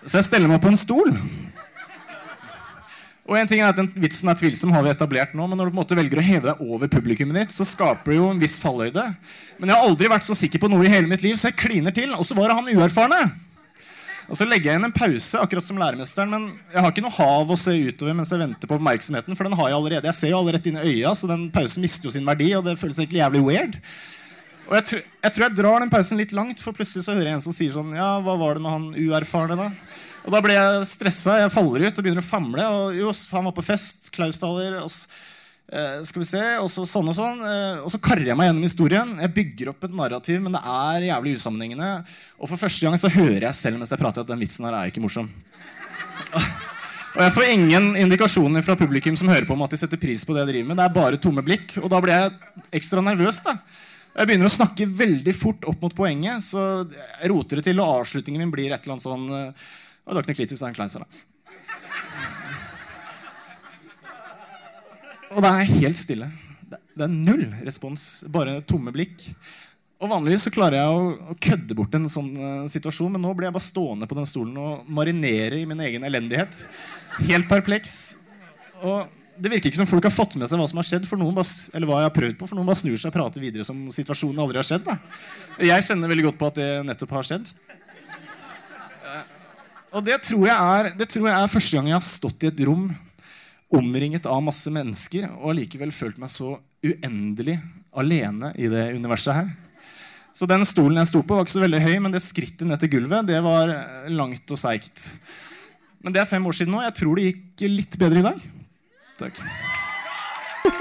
Så 0.03 0.19
jeg 0.19 0.27
steller 0.27 0.51
meg 0.51 0.59
på 0.63 0.73
en 0.73 0.79
stol. 0.79 1.13
Og 3.27 3.35
en 3.35 3.49
ting 3.49 3.59
er 3.59 3.73
at 3.73 3.79
den 3.79 3.89
Vitsen 3.99 4.29
er 4.31 4.37
tvilsom, 4.39 4.71
har 4.71 4.85
vi 4.85 4.91
etablert 4.93 5.33
nå, 5.35 5.49
men 5.51 5.59
når 5.59 5.67
du 5.67 5.73
på 5.73 5.75
en 5.75 5.81
måte 5.81 5.97
velger 5.99 6.21
å 6.21 6.23
heve 6.23 6.47
deg 6.47 6.61
over 6.63 6.87
publikummet 6.91 7.41
ditt, 7.41 7.55
så 7.55 7.67
skaper 7.67 8.13
du 8.13 8.21
jo 8.21 8.29
en 8.31 8.39
viss 8.39 8.55
fallhøyde. 8.63 9.03
Men 9.59 9.73
jeg 9.73 9.75
har 9.75 9.89
aldri 9.89 10.11
vært 10.13 10.27
så 10.27 10.37
sikker 10.37 10.63
på 10.63 10.69
noe 10.71 10.87
i 10.87 10.93
hele 10.93 11.11
mitt 11.11 11.25
liv, 11.25 11.35
så 11.35 11.49
jeg 11.49 11.59
kliner 11.59 11.95
til. 11.95 12.13
Og 12.15 12.23
så 12.23 12.37
var 12.37 12.47
det 12.47 12.57
han 12.61 12.71
uerfarne. 12.71 13.19
Og 14.27 14.35
så 14.35 14.47
legger 14.47 14.71
jeg 14.71 14.79
inn 14.79 14.87
en 14.87 14.95
pause, 14.95 15.39
akkurat 15.39 15.63
som 15.63 15.79
læremesteren, 15.79 16.31
men 16.31 16.47
jeg 16.71 16.83
har 16.83 16.91
ikke 16.91 17.03
noe 17.03 17.15
hav 17.15 17.51
å 17.51 17.59
se 17.59 17.75
utover 17.75 18.15
mens 18.15 18.31
jeg 18.31 18.41
venter 18.41 18.67
på 18.67 18.75
oppmerksomheten, 18.75 19.35
for 19.39 19.47
den 19.47 19.55
har 19.59 19.71
jeg 19.71 19.77
allerede. 19.77 20.09
Jeg 20.09 20.19
ser 20.19 20.33
jo 20.33 20.41
alle 20.41 20.55
rett 20.55 20.67
inn 20.67 20.79
i 20.79 20.93
øya, 20.93 21.13
så 21.15 21.29
den 21.31 21.47
pausen 21.51 21.83
mister 21.83 22.07
jo 22.07 22.15
sin 22.15 22.27
verdi, 22.27 22.49
og 22.55 22.63
det 22.67 22.75
føles 22.79 22.99
egentlig 22.99 23.23
jævlig 23.23 23.43
weird. 23.43 23.77
Og 24.67 24.75
jeg, 24.75 25.03
jeg 25.23 25.33
tror 25.33 25.45
jeg 25.45 25.55
drar 25.55 25.79
den 25.83 25.91
pausen 25.91 26.19
litt 26.19 26.33
langt, 26.35 26.59
for 26.63 26.75
plutselig 26.75 27.05
så 27.05 27.15
hører 27.15 27.29
jeg 27.29 27.39
en 27.39 27.45
som 27.45 27.55
sier 27.55 27.71
sånn 27.71 27.95
Ja, 27.95 28.17
hva 28.23 28.35
var 28.39 28.57
det 28.57 28.65
med 28.65 28.73
han 28.73 28.87
uerfarne, 28.99 29.55
da? 29.55 29.69
Og 30.27 30.33
da 30.33 30.41
blir 30.43 30.57
jeg 30.57 30.87
stressa. 30.89 31.37
Jeg 31.39 31.53
faller 31.53 31.87
ut 31.87 31.99
og 32.01 32.03
begynner 32.03 32.19
å 32.19 32.27
famle. 32.27 32.67
Og 32.67 32.97
jo, 32.99 33.13
han 33.31 33.47
var 33.47 33.55
på 33.55 33.63
fest. 33.63 34.09
Klausdaler. 34.11 34.75
Og 34.81 34.89
eh, 34.91 36.01
skal 36.09 36.19
vi 36.19 36.27
se, 36.27 36.43
og 36.59 36.67
så 36.73 36.83
sånn 36.89 37.07
og 37.13 37.15
sånn. 37.15 37.39
Eh, 37.47 37.79
og 37.79 37.87
så 37.93 38.01
karrer 38.03 38.33
jeg 38.33 38.35
meg 38.35 38.49
gjennom 38.49 38.67
historien. 38.67 39.13
Jeg 39.23 39.35
bygger 39.37 39.71
opp 39.71 39.87
et 39.87 39.95
narrativ, 39.95 40.41
men 40.43 40.57
det 40.57 40.63
er 40.67 41.07
jævlig 41.13 41.37
usammenhengende. 41.39 41.91
Og 42.41 42.51
for 42.51 42.59
første 42.59 42.83
gang 42.83 42.99
så 42.99 43.13
hører 43.13 43.47
jeg 43.47 43.59
selv 43.61 43.79
mens 43.79 43.95
jeg 43.95 44.03
prater 44.03 44.27
at 44.27 44.33
den 44.33 44.43
vitsen 44.43 44.67
her 44.67 44.75
er 44.81 44.91
ikke 44.91 45.05
morsom. 45.05 45.31
Og 47.17 47.23
jeg 47.23 47.33
får 47.33 47.49
ingen 47.49 47.85
indikasjoner 47.97 48.61
fra 48.61 48.75
publikum 48.77 49.15
som 49.17 49.31
hører 49.31 49.47
på 49.47 49.55
om 49.55 49.63
at 49.65 49.71
de 49.73 49.79
setter 49.79 49.97
pris 49.97 50.21
på 50.27 50.35
det 50.35 50.43
jeg 50.43 50.51
driver 50.51 50.67
med. 50.67 50.77
Det 50.77 50.83
er 50.85 50.97
bare 50.99 51.17
tomme 51.23 51.41
blikk. 51.41 51.79
Og 51.79 51.87
da 51.89 52.03
blir 52.03 52.13
jeg 52.13 52.65
ekstra 52.77 53.01
nervøs. 53.01 53.39
da. 53.47 53.55
Jeg 54.17 54.25
begynner 54.25 54.49
å 54.49 54.53
snakke 54.53 54.87
veldig 54.89 55.33
fort 55.37 55.65
opp 55.69 55.83
mot 55.85 55.93
poenget, 55.93 56.41
så 56.41 56.61
jeg 56.89 57.29
roter 57.29 57.59
det 57.59 57.67
til, 57.67 57.77
og 57.83 58.01
avslutningen 58.01 58.41
min 58.41 58.53
blir 58.53 58.71
et 58.71 58.81
eller 58.81 58.95
annet 58.95 59.05
sånn 59.05 59.27
Og 59.29 59.53
det 59.53 60.15
var 60.15 60.23
ikke 60.23 60.33
noe 60.33 60.39
kritisk, 60.39 60.57
det 60.57 60.65
er 60.65 60.71
en 60.71 60.77
Klauser, 60.79 61.03
da. 61.03 61.07
Og 65.35 65.43
det 65.43 65.51
er 65.51 65.71
helt 65.83 65.99
stille. 65.99 66.31
Det 66.67 67.05
er 67.05 67.13
null 67.13 67.45
respons. 67.67 68.07
Bare 68.33 68.61
tomme 68.65 68.93
blikk. 68.95 69.21
Og 69.97 70.09
Vanligvis 70.11 70.47
så 70.47 70.53
klarer 70.53 70.79
jeg 70.79 70.93
å, 70.93 71.35
kødde 71.41 71.77
bort 71.77 71.95
en 71.97 72.09
sånn 72.09 72.31
uh, 72.37 72.65
situasjon, 72.69 73.13
men 73.15 73.23
nå 73.25 73.33
blir 73.37 73.49
jeg 73.49 73.55
bare 73.55 73.65
stående 73.65 74.09
på 74.09 74.17
den 74.17 74.29
stolen 74.29 74.57
og 74.61 74.89
marinere 74.93 75.61
i 75.61 75.67
min 75.69 75.81
egen 75.85 76.05
elendighet. 76.05 76.63
Helt 77.25 77.49
perpleks. 77.49 78.17
Og 78.81 79.09
det 79.37 79.51
virker 79.51 79.69
ikke 79.69 79.79
som 79.79 79.89
folk 79.89 80.05
har 80.07 80.13
fått 80.13 80.35
med 80.39 80.49
seg 80.49 80.59
hva 80.59 80.67
som 80.69 80.79
har 80.81 80.87
skjedd, 80.87 81.07
bare, 81.09 81.45
eller 81.77 81.89
hva 81.89 82.01
jeg 82.01 82.09
har 82.09 82.15
prøvd 82.15 82.37
på, 82.39 82.49
for 82.49 82.57
noen 82.57 82.67
bare 82.69 82.79
snur 82.79 82.97
seg 82.97 83.11
og 83.11 83.15
prater 83.15 83.43
videre 83.43 83.65
som 83.67 83.87
situasjonen 83.93 84.41
aldri 84.43 84.59
har 84.59 84.67
skjedd. 84.67 84.85
Da. 84.87 84.97
Jeg 85.69 85.85
kjenner 85.87 86.11
veldig 86.11 86.27
godt 86.29 86.39
på 86.39 86.49
at 86.51 86.59
det 86.59 86.69
nettopp 86.87 87.15
har 87.17 87.27
skjedd. 87.29 87.51
Og 89.95 90.03
det 90.03 90.17
tror, 90.27 90.47
er, 90.51 90.89
det 90.99 91.07
tror, 91.09 91.29
jeg 91.29 91.35
er, 91.37 91.51
første 91.51 91.77
gang 91.77 91.91
jeg 91.91 91.97
har 91.97 92.05
stått 92.05 92.43
i 92.43 92.49
et 92.49 92.63
rom 92.67 92.89
omringet 93.77 94.27
av 94.29 94.43
masse 94.43 94.71
mennesker 94.71 95.29
og 95.37 95.55
likevel 95.57 95.93
følt 95.95 96.19
meg 96.21 96.31
så 96.31 96.55
uendelig 96.85 97.57
alene 97.97 98.51
i 98.59 98.69
det 98.71 98.89
universet 98.95 99.39
her. 99.39 99.49
Så 100.37 100.45
den 100.49 100.61
stolen 100.69 100.99
jeg 101.01 101.09
sto 101.09 101.23
på, 101.25 101.33
var 101.33 101.47
ikke 101.47 101.55
så 101.55 101.63
veldig 101.63 101.81
høy, 101.81 101.95
men 102.03 102.13
det 102.13 102.21
skrittet 102.21 102.67
ned 102.69 102.77
til 102.83 102.91
gulvet 102.93 103.25
det 103.25 103.39
var 103.41 103.73
langt 104.13 104.53
og 104.53 104.59
seigt. 104.61 105.07
Men 106.03 106.13
det 106.13 106.21
er 106.21 106.29
fem 106.29 106.45
år 106.45 106.55
siden 106.59 106.75
nå. 106.75 106.83
Jeg 106.85 106.97
tror 106.99 107.17
det 107.17 107.25
gikk 107.25 107.65
litt 107.73 107.97
bedre 107.99 108.21
i 108.21 108.27
dag. 108.27 108.43
Takk. 109.17 109.39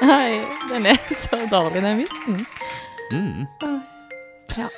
Nei, 0.00 0.40
den 0.70 0.86
er 0.88 0.96
så 1.12 1.42
dårlig, 1.50 1.82
den 1.84 1.98
vitsen. 2.00 2.44
Mm. 3.12 3.46
Ja. 4.56 4.68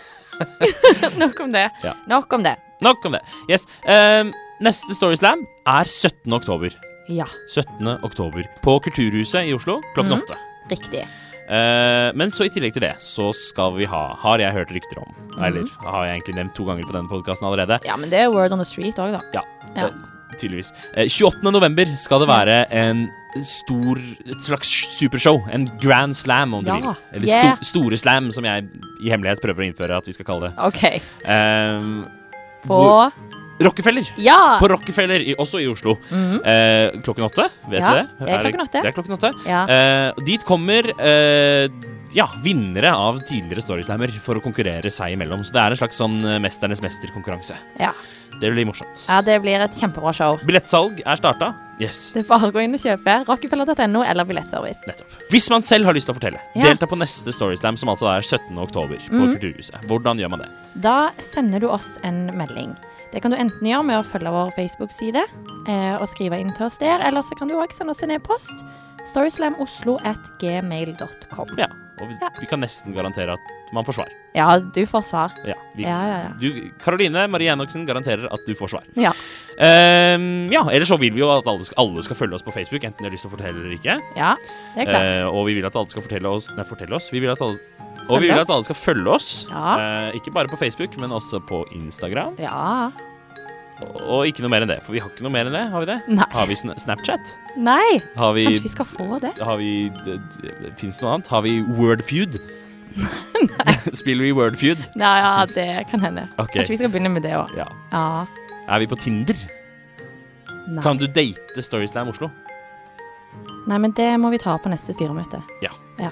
Nok 1.23 1.41
om 1.45 1.53
det. 1.55 1.69
Ja. 1.85 1.93
Nok 2.11 2.33
om 2.33 2.43
det. 2.47 2.57
Nok 2.83 3.05
om 3.07 3.15
det. 3.15 3.21
Yes. 3.51 3.69
Um, 3.87 4.33
neste 4.65 4.97
Storyslam 4.99 5.45
er 5.69 5.87
17. 5.89 6.33
oktober. 6.35 6.75
Ja, 7.11 7.27
17. 7.51 7.89
oktober 8.07 8.47
på 8.63 8.77
Kulturhuset 8.85 9.49
i 9.51 9.55
Oslo 9.57 9.81
klokken 9.95 10.21
åtte. 10.21 10.37
Mm. 10.39 10.71
riktig. 10.71 11.03
Uh, 11.51 12.09
men 12.17 12.31
så 12.33 12.47
i 12.47 12.53
tillegg 12.55 12.73
til 12.77 12.85
det 12.87 12.93
så 13.03 13.27
skal 13.37 13.75
vi 13.77 13.85
ha, 13.91 14.05
har 14.23 14.41
jeg 14.41 14.55
hørt 14.57 14.73
rykter 14.75 15.03
om, 15.03 15.19
Mm. 15.33 15.45
eller 15.49 15.65
har 15.81 16.03
jeg 16.07 16.17
egentlig 16.19 16.35
nevnt 16.37 16.53
to 16.55 16.65
ganger 16.69 16.85
på 16.85 16.93
denne 16.93 17.09
podkasten 17.09 17.47
allerede, 17.49 17.79
Ja, 17.89 17.95
men 17.97 18.11
det 18.13 18.19
er 18.21 18.29
word 18.31 18.53
on 18.53 18.61
the 18.61 18.67
street 18.69 18.99
òg, 19.01 19.15
da. 19.17 19.21
Ja, 19.33 19.43
Ja. 19.77 19.87
Tydeligvis. 20.39 20.73
Eh, 20.95 21.09
28. 21.09 21.53
november 21.53 21.87
skal 21.97 22.21
det 22.21 22.29
være 22.29 22.57
en 22.71 23.05
stor, 23.43 23.97
et 24.29 24.43
slags 24.45 24.69
supershow. 24.99 25.41
En 25.53 25.65
grand 25.81 26.15
slam, 26.17 26.53
om 26.55 26.65
du 26.65 26.69
Ja, 26.69 26.77
vil. 26.81 26.97
Eller 27.15 27.29
yeah. 27.29 27.57
sto, 27.63 27.79
store 27.81 27.97
slam, 27.97 28.31
som 28.31 28.45
jeg 28.45 28.67
i 29.03 29.09
hemmelighet 29.11 29.41
prøver 29.41 29.65
å 29.65 29.69
innføre 29.71 29.97
at 29.97 30.07
vi 30.07 30.13
skal 30.13 30.27
kalle 30.29 30.51
det. 30.51 30.55
Okay. 30.59 31.01
Eh, 31.25 31.81
På 32.67 32.77
hvor- 32.83 33.13
Rockefeller. 33.63 34.03
Ja! 34.19 34.59
På 34.59 34.67
Rockefeller, 34.69 35.21
i, 35.23 35.35
også 35.39 35.61
i 35.63 35.67
Oslo. 35.71 35.97
Mhm. 36.11 36.41
Eh, 36.45 37.01
klokken 37.05 37.25
åtte, 37.29 37.49
vet 37.71 37.81
Ja, 37.81 37.89
du 37.89 37.95
det? 37.95 38.09
det 38.19 38.29
er 38.29 38.41
klokken 38.43 38.61
åtte. 38.65 38.83
Det 38.83 38.89
er 38.91 38.97
klokken 38.97 39.17
åtte. 39.19 39.33
ja. 39.47 39.61
Eh, 39.69 40.13
dit 40.27 40.45
kommer 40.45 40.89
eh, 40.99 41.69
ja, 42.15 42.27
vinnere 42.45 42.93
av 42.95 43.19
tidligere 43.27 43.63
Storyslammer 43.65 44.11
for 44.23 44.35
å 44.39 44.43
konkurrere 44.45 44.91
seg 44.93 45.13
imellom. 45.17 45.43
Så 45.45 45.53
det 45.55 45.61
er 45.63 45.71
en 45.77 45.81
slags 45.81 45.97
sånn 46.01 46.19
eh, 46.25 46.39
Mesternes 46.43 46.83
mester-konkurranse. 46.85 47.55
Ja. 47.81 47.93
Det 48.41 48.49
blir 48.51 48.65
morsomt. 48.67 49.05
ja, 49.09 49.21
det 49.23 49.37
blir 49.45 49.61
et 49.61 49.75
kjempebra 49.77 50.13
show. 50.17 50.39
Billettsalg 50.49 51.03
er 51.07 51.17
starta. 51.21 51.53
Yes, 51.81 52.11
Det 52.15 52.21
er 52.25 52.29
bare 52.29 52.49
å 52.49 52.53
gå 52.55 52.61
inn 52.65 52.75
og 52.75 52.81
kjøpe 52.81 53.25
rockefeller.no 53.29 54.03
eller 54.05 54.25
Billettservice. 54.29 54.81
nettopp. 54.89 55.11
Hvis 55.31 55.51
man 55.51 55.63
selv 55.63 55.85
har 55.87 55.95
lyst 55.95 56.07
til 56.09 56.15
å 56.15 56.19
fortelle, 56.19 56.41
Ja. 56.55 56.63
delta 56.63 56.87
på 56.89 56.97
neste 56.99 57.33
Storyslam, 57.33 57.77
som 57.79 57.89
altså 57.93 58.07
er 58.17 58.21
17. 58.23 58.59
oktober 58.59 58.97
på 59.09 59.15
mm. 59.21 59.33
Kulturhuset. 59.37 59.77
Hvordan 59.87 60.19
gjør 60.19 60.29
man 60.31 60.39
det? 60.45 60.49
Da 60.81 61.11
sender 61.21 61.61
du 61.61 61.69
oss 61.69 61.99
en 62.03 62.27
melding. 62.37 62.75
Det 63.13 63.21
kan 63.23 63.31
du 63.31 63.37
enten 63.37 63.67
gjøre 63.69 63.85
med 63.85 63.97
å 64.01 64.05
følge 64.09 64.31
vår 64.33 64.51
Facebook-side 64.57 65.23
eh, 65.69 65.97
og 66.01 66.09
skrive 66.09 66.39
inn 66.41 66.53
til 66.57 66.67
oss 66.67 66.79
der, 66.81 67.01
eller 67.05 67.21
så 67.23 67.35
kan 67.39 67.49
du 67.49 67.55
òg 67.61 67.73
sende 67.77 67.91
oss 67.93 68.03
en 68.03 68.11
e-post. 68.17 68.53
storyslamoslo.gmail.com. 69.13 71.49
Ja. 71.59 71.67
Og 72.03 72.09
vi, 72.11 72.17
Ja. 72.21 72.29
vi 72.41 72.47
kan 72.51 72.61
nesten 72.61 72.93
garantere 72.97 73.37
at 73.39 73.53
man 73.73 73.85
får 73.87 73.95
svar. 74.01 74.09
Ja, 74.35 74.59
du 74.59 74.81
får 74.89 75.05
svar. 75.07 75.33
Ja, 75.47 75.55
vi, 75.77 75.85
Ja, 75.87 75.99
ja, 76.09 76.17
ja. 76.25 76.31
Du, 76.41 76.71
Karoline 76.83 77.29
Marie 77.31 77.53
Enoksen 77.53 77.87
garanterer 77.87 78.27
at 78.33 78.43
du 78.47 78.53
får 78.59 78.73
svar. 78.75 78.85
Ja. 78.99 79.13
Um, 79.57 80.51
ja, 80.51 80.63
Eller 80.73 80.85
så 80.89 80.99
vil 80.99 81.13
vi 81.15 81.21
jo 81.23 81.31
at 81.31 81.47
alle 81.47 81.65
skal, 81.69 81.79
alle 81.85 82.03
skal 82.03 82.17
følge 82.19 82.35
oss 82.35 82.43
på 82.47 82.53
Facebook, 82.55 82.83
enten 82.85 82.99
de 83.05 83.09
har 83.11 83.15
lyst 83.15 83.27
til 83.27 83.31
å 83.31 83.37
fortelle 83.37 83.61
eller 83.63 83.77
ikke. 83.77 83.99
ja, 84.17 84.35
det 84.75 84.83
er 84.87 84.91
klart. 84.91 85.09
Uh, 85.23 85.29
og 85.37 85.47
vi 85.47 85.55
vil 85.61 85.67
at 85.69 85.77
alle 85.79 85.89
skal 85.93 86.03
fortelle 86.03 86.29
oss 86.33 86.51
Nei, 86.57 86.65
fortelle 86.69 86.99
oss. 86.99 87.11
Vi 87.13 87.21
vil 87.23 87.31
at 87.31 87.41
alle, 87.45 87.61
og 88.09 88.19
vi 88.21 88.29
vil 88.33 88.41
at 88.43 88.51
alle 88.51 88.65
skal 88.67 88.81
følge 88.81 89.15
oss. 89.15 89.31
Ja. 89.53 89.77
Uh, 90.11 90.17
ikke 90.19 90.33
bare 90.35 90.49
på 90.51 90.59
Facebook, 90.59 90.97
men 90.99 91.11
også 91.15 91.41
på 91.47 91.63
Instagram. 91.79 92.35
Ja. 92.43 92.91
Og, 93.83 94.27
ikke 94.29 94.45
noe 94.45 94.53
mer 94.53 94.65
enn 94.65 94.71
det, 94.71 94.79
for 94.87 94.95
vi 94.97 95.01
har 95.03 95.11
ikke 95.13 95.25
noe 95.27 95.33
mer 95.35 95.49
enn 95.49 95.57
det. 95.57 95.63
Har 95.73 95.85
vi 95.85 95.89
det? 95.93 95.99
Nei. 96.19 96.27
Har 96.35 96.49
vi 96.51 96.57
Snapchat? 96.59 97.33
Nei. 97.57 98.01
Har 98.19 98.35
vi, 98.37 98.45
Kanskje 98.49 98.67
vi 98.67 98.73
skal 98.75 98.89
få 98.89 99.19
det? 99.23 99.33
har 99.39 99.57
vi 99.61 99.71
Fins 100.81 100.99
det 101.01 101.05
noe 101.05 101.15
annet? 101.17 101.31
Har 101.33 101.43
vi 101.47 101.55
Wordfeud? 101.79 102.39
Nei. 102.97 103.75
Spiller 104.01 104.29
vi 104.29 104.33
Wordfeud? 104.37 104.87
Ja, 105.01 105.13
ja, 105.23 105.33
det 105.55 105.69
kan 105.91 106.05
hende. 106.05 106.29
Okay. 106.37 106.61
Kanskje 106.61 106.75
vi 106.77 106.81
skal 106.83 106.93
begynne 106.95 107.13
med 107.15 107.27
det 107.27 107.35
òg. 107.39 107.53
Ja. 107.59 107.69
Ja. 107.93 108.05
Er 108.69 108.83
vi 108.85 108.89
på 108.91 108.99
Tinder? 109.01 109.39
Nei. 110.69 110.83
Kan 110.85 111.01
du 111.01 111.09
date 111.11 111.65
Storyslam 111.65 112.13
Oslo? 112.13 112.31
Nei, 113.67 113.79
men 113.79 113.93
det 113.97 114.09
må 114.19 114.31
vi 114.35 114.41
ta 114.43 114.57
på 114.59 114.71
neste 114.73 114.95
styremøte. 114.95 115.41
Ja. 115.63 115.73
Ja. 116.01 116.11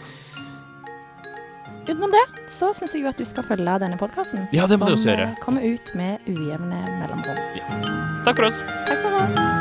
Utenom 1.88 2.10
det 2.12 2.25
så 2.50 2.72
syns 2.76 2.94
jeg 2.94 3.02
jo 3.04 3.08
at 3.10 3.18
du 3.18 3.25
skal 3.25 3.46
følge 3.46 3.78
denne 3.82 3.99
podkasten. 4.00 4.46
Ja, 4.54 4.66
det 4.70 4.78
må 4.80 4.87
du 4.90 4.94
også 4.96 5.10
gjøre. 5.12 5.30
eh, 5.30 5.40
kommer 5.44 5.64
ut 5.64 5.94
med 5.94 6.18
ujevne 6.28 6.80
mellomrom. 7.00 7.40
Takk 8.25 8.37
for 8.37 8.50
oss. 8.50 8.62
Takk 8.87 8.99
for 9.02 9.10
oss. 9.25 9.60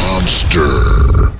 Monster. 0.00 1.33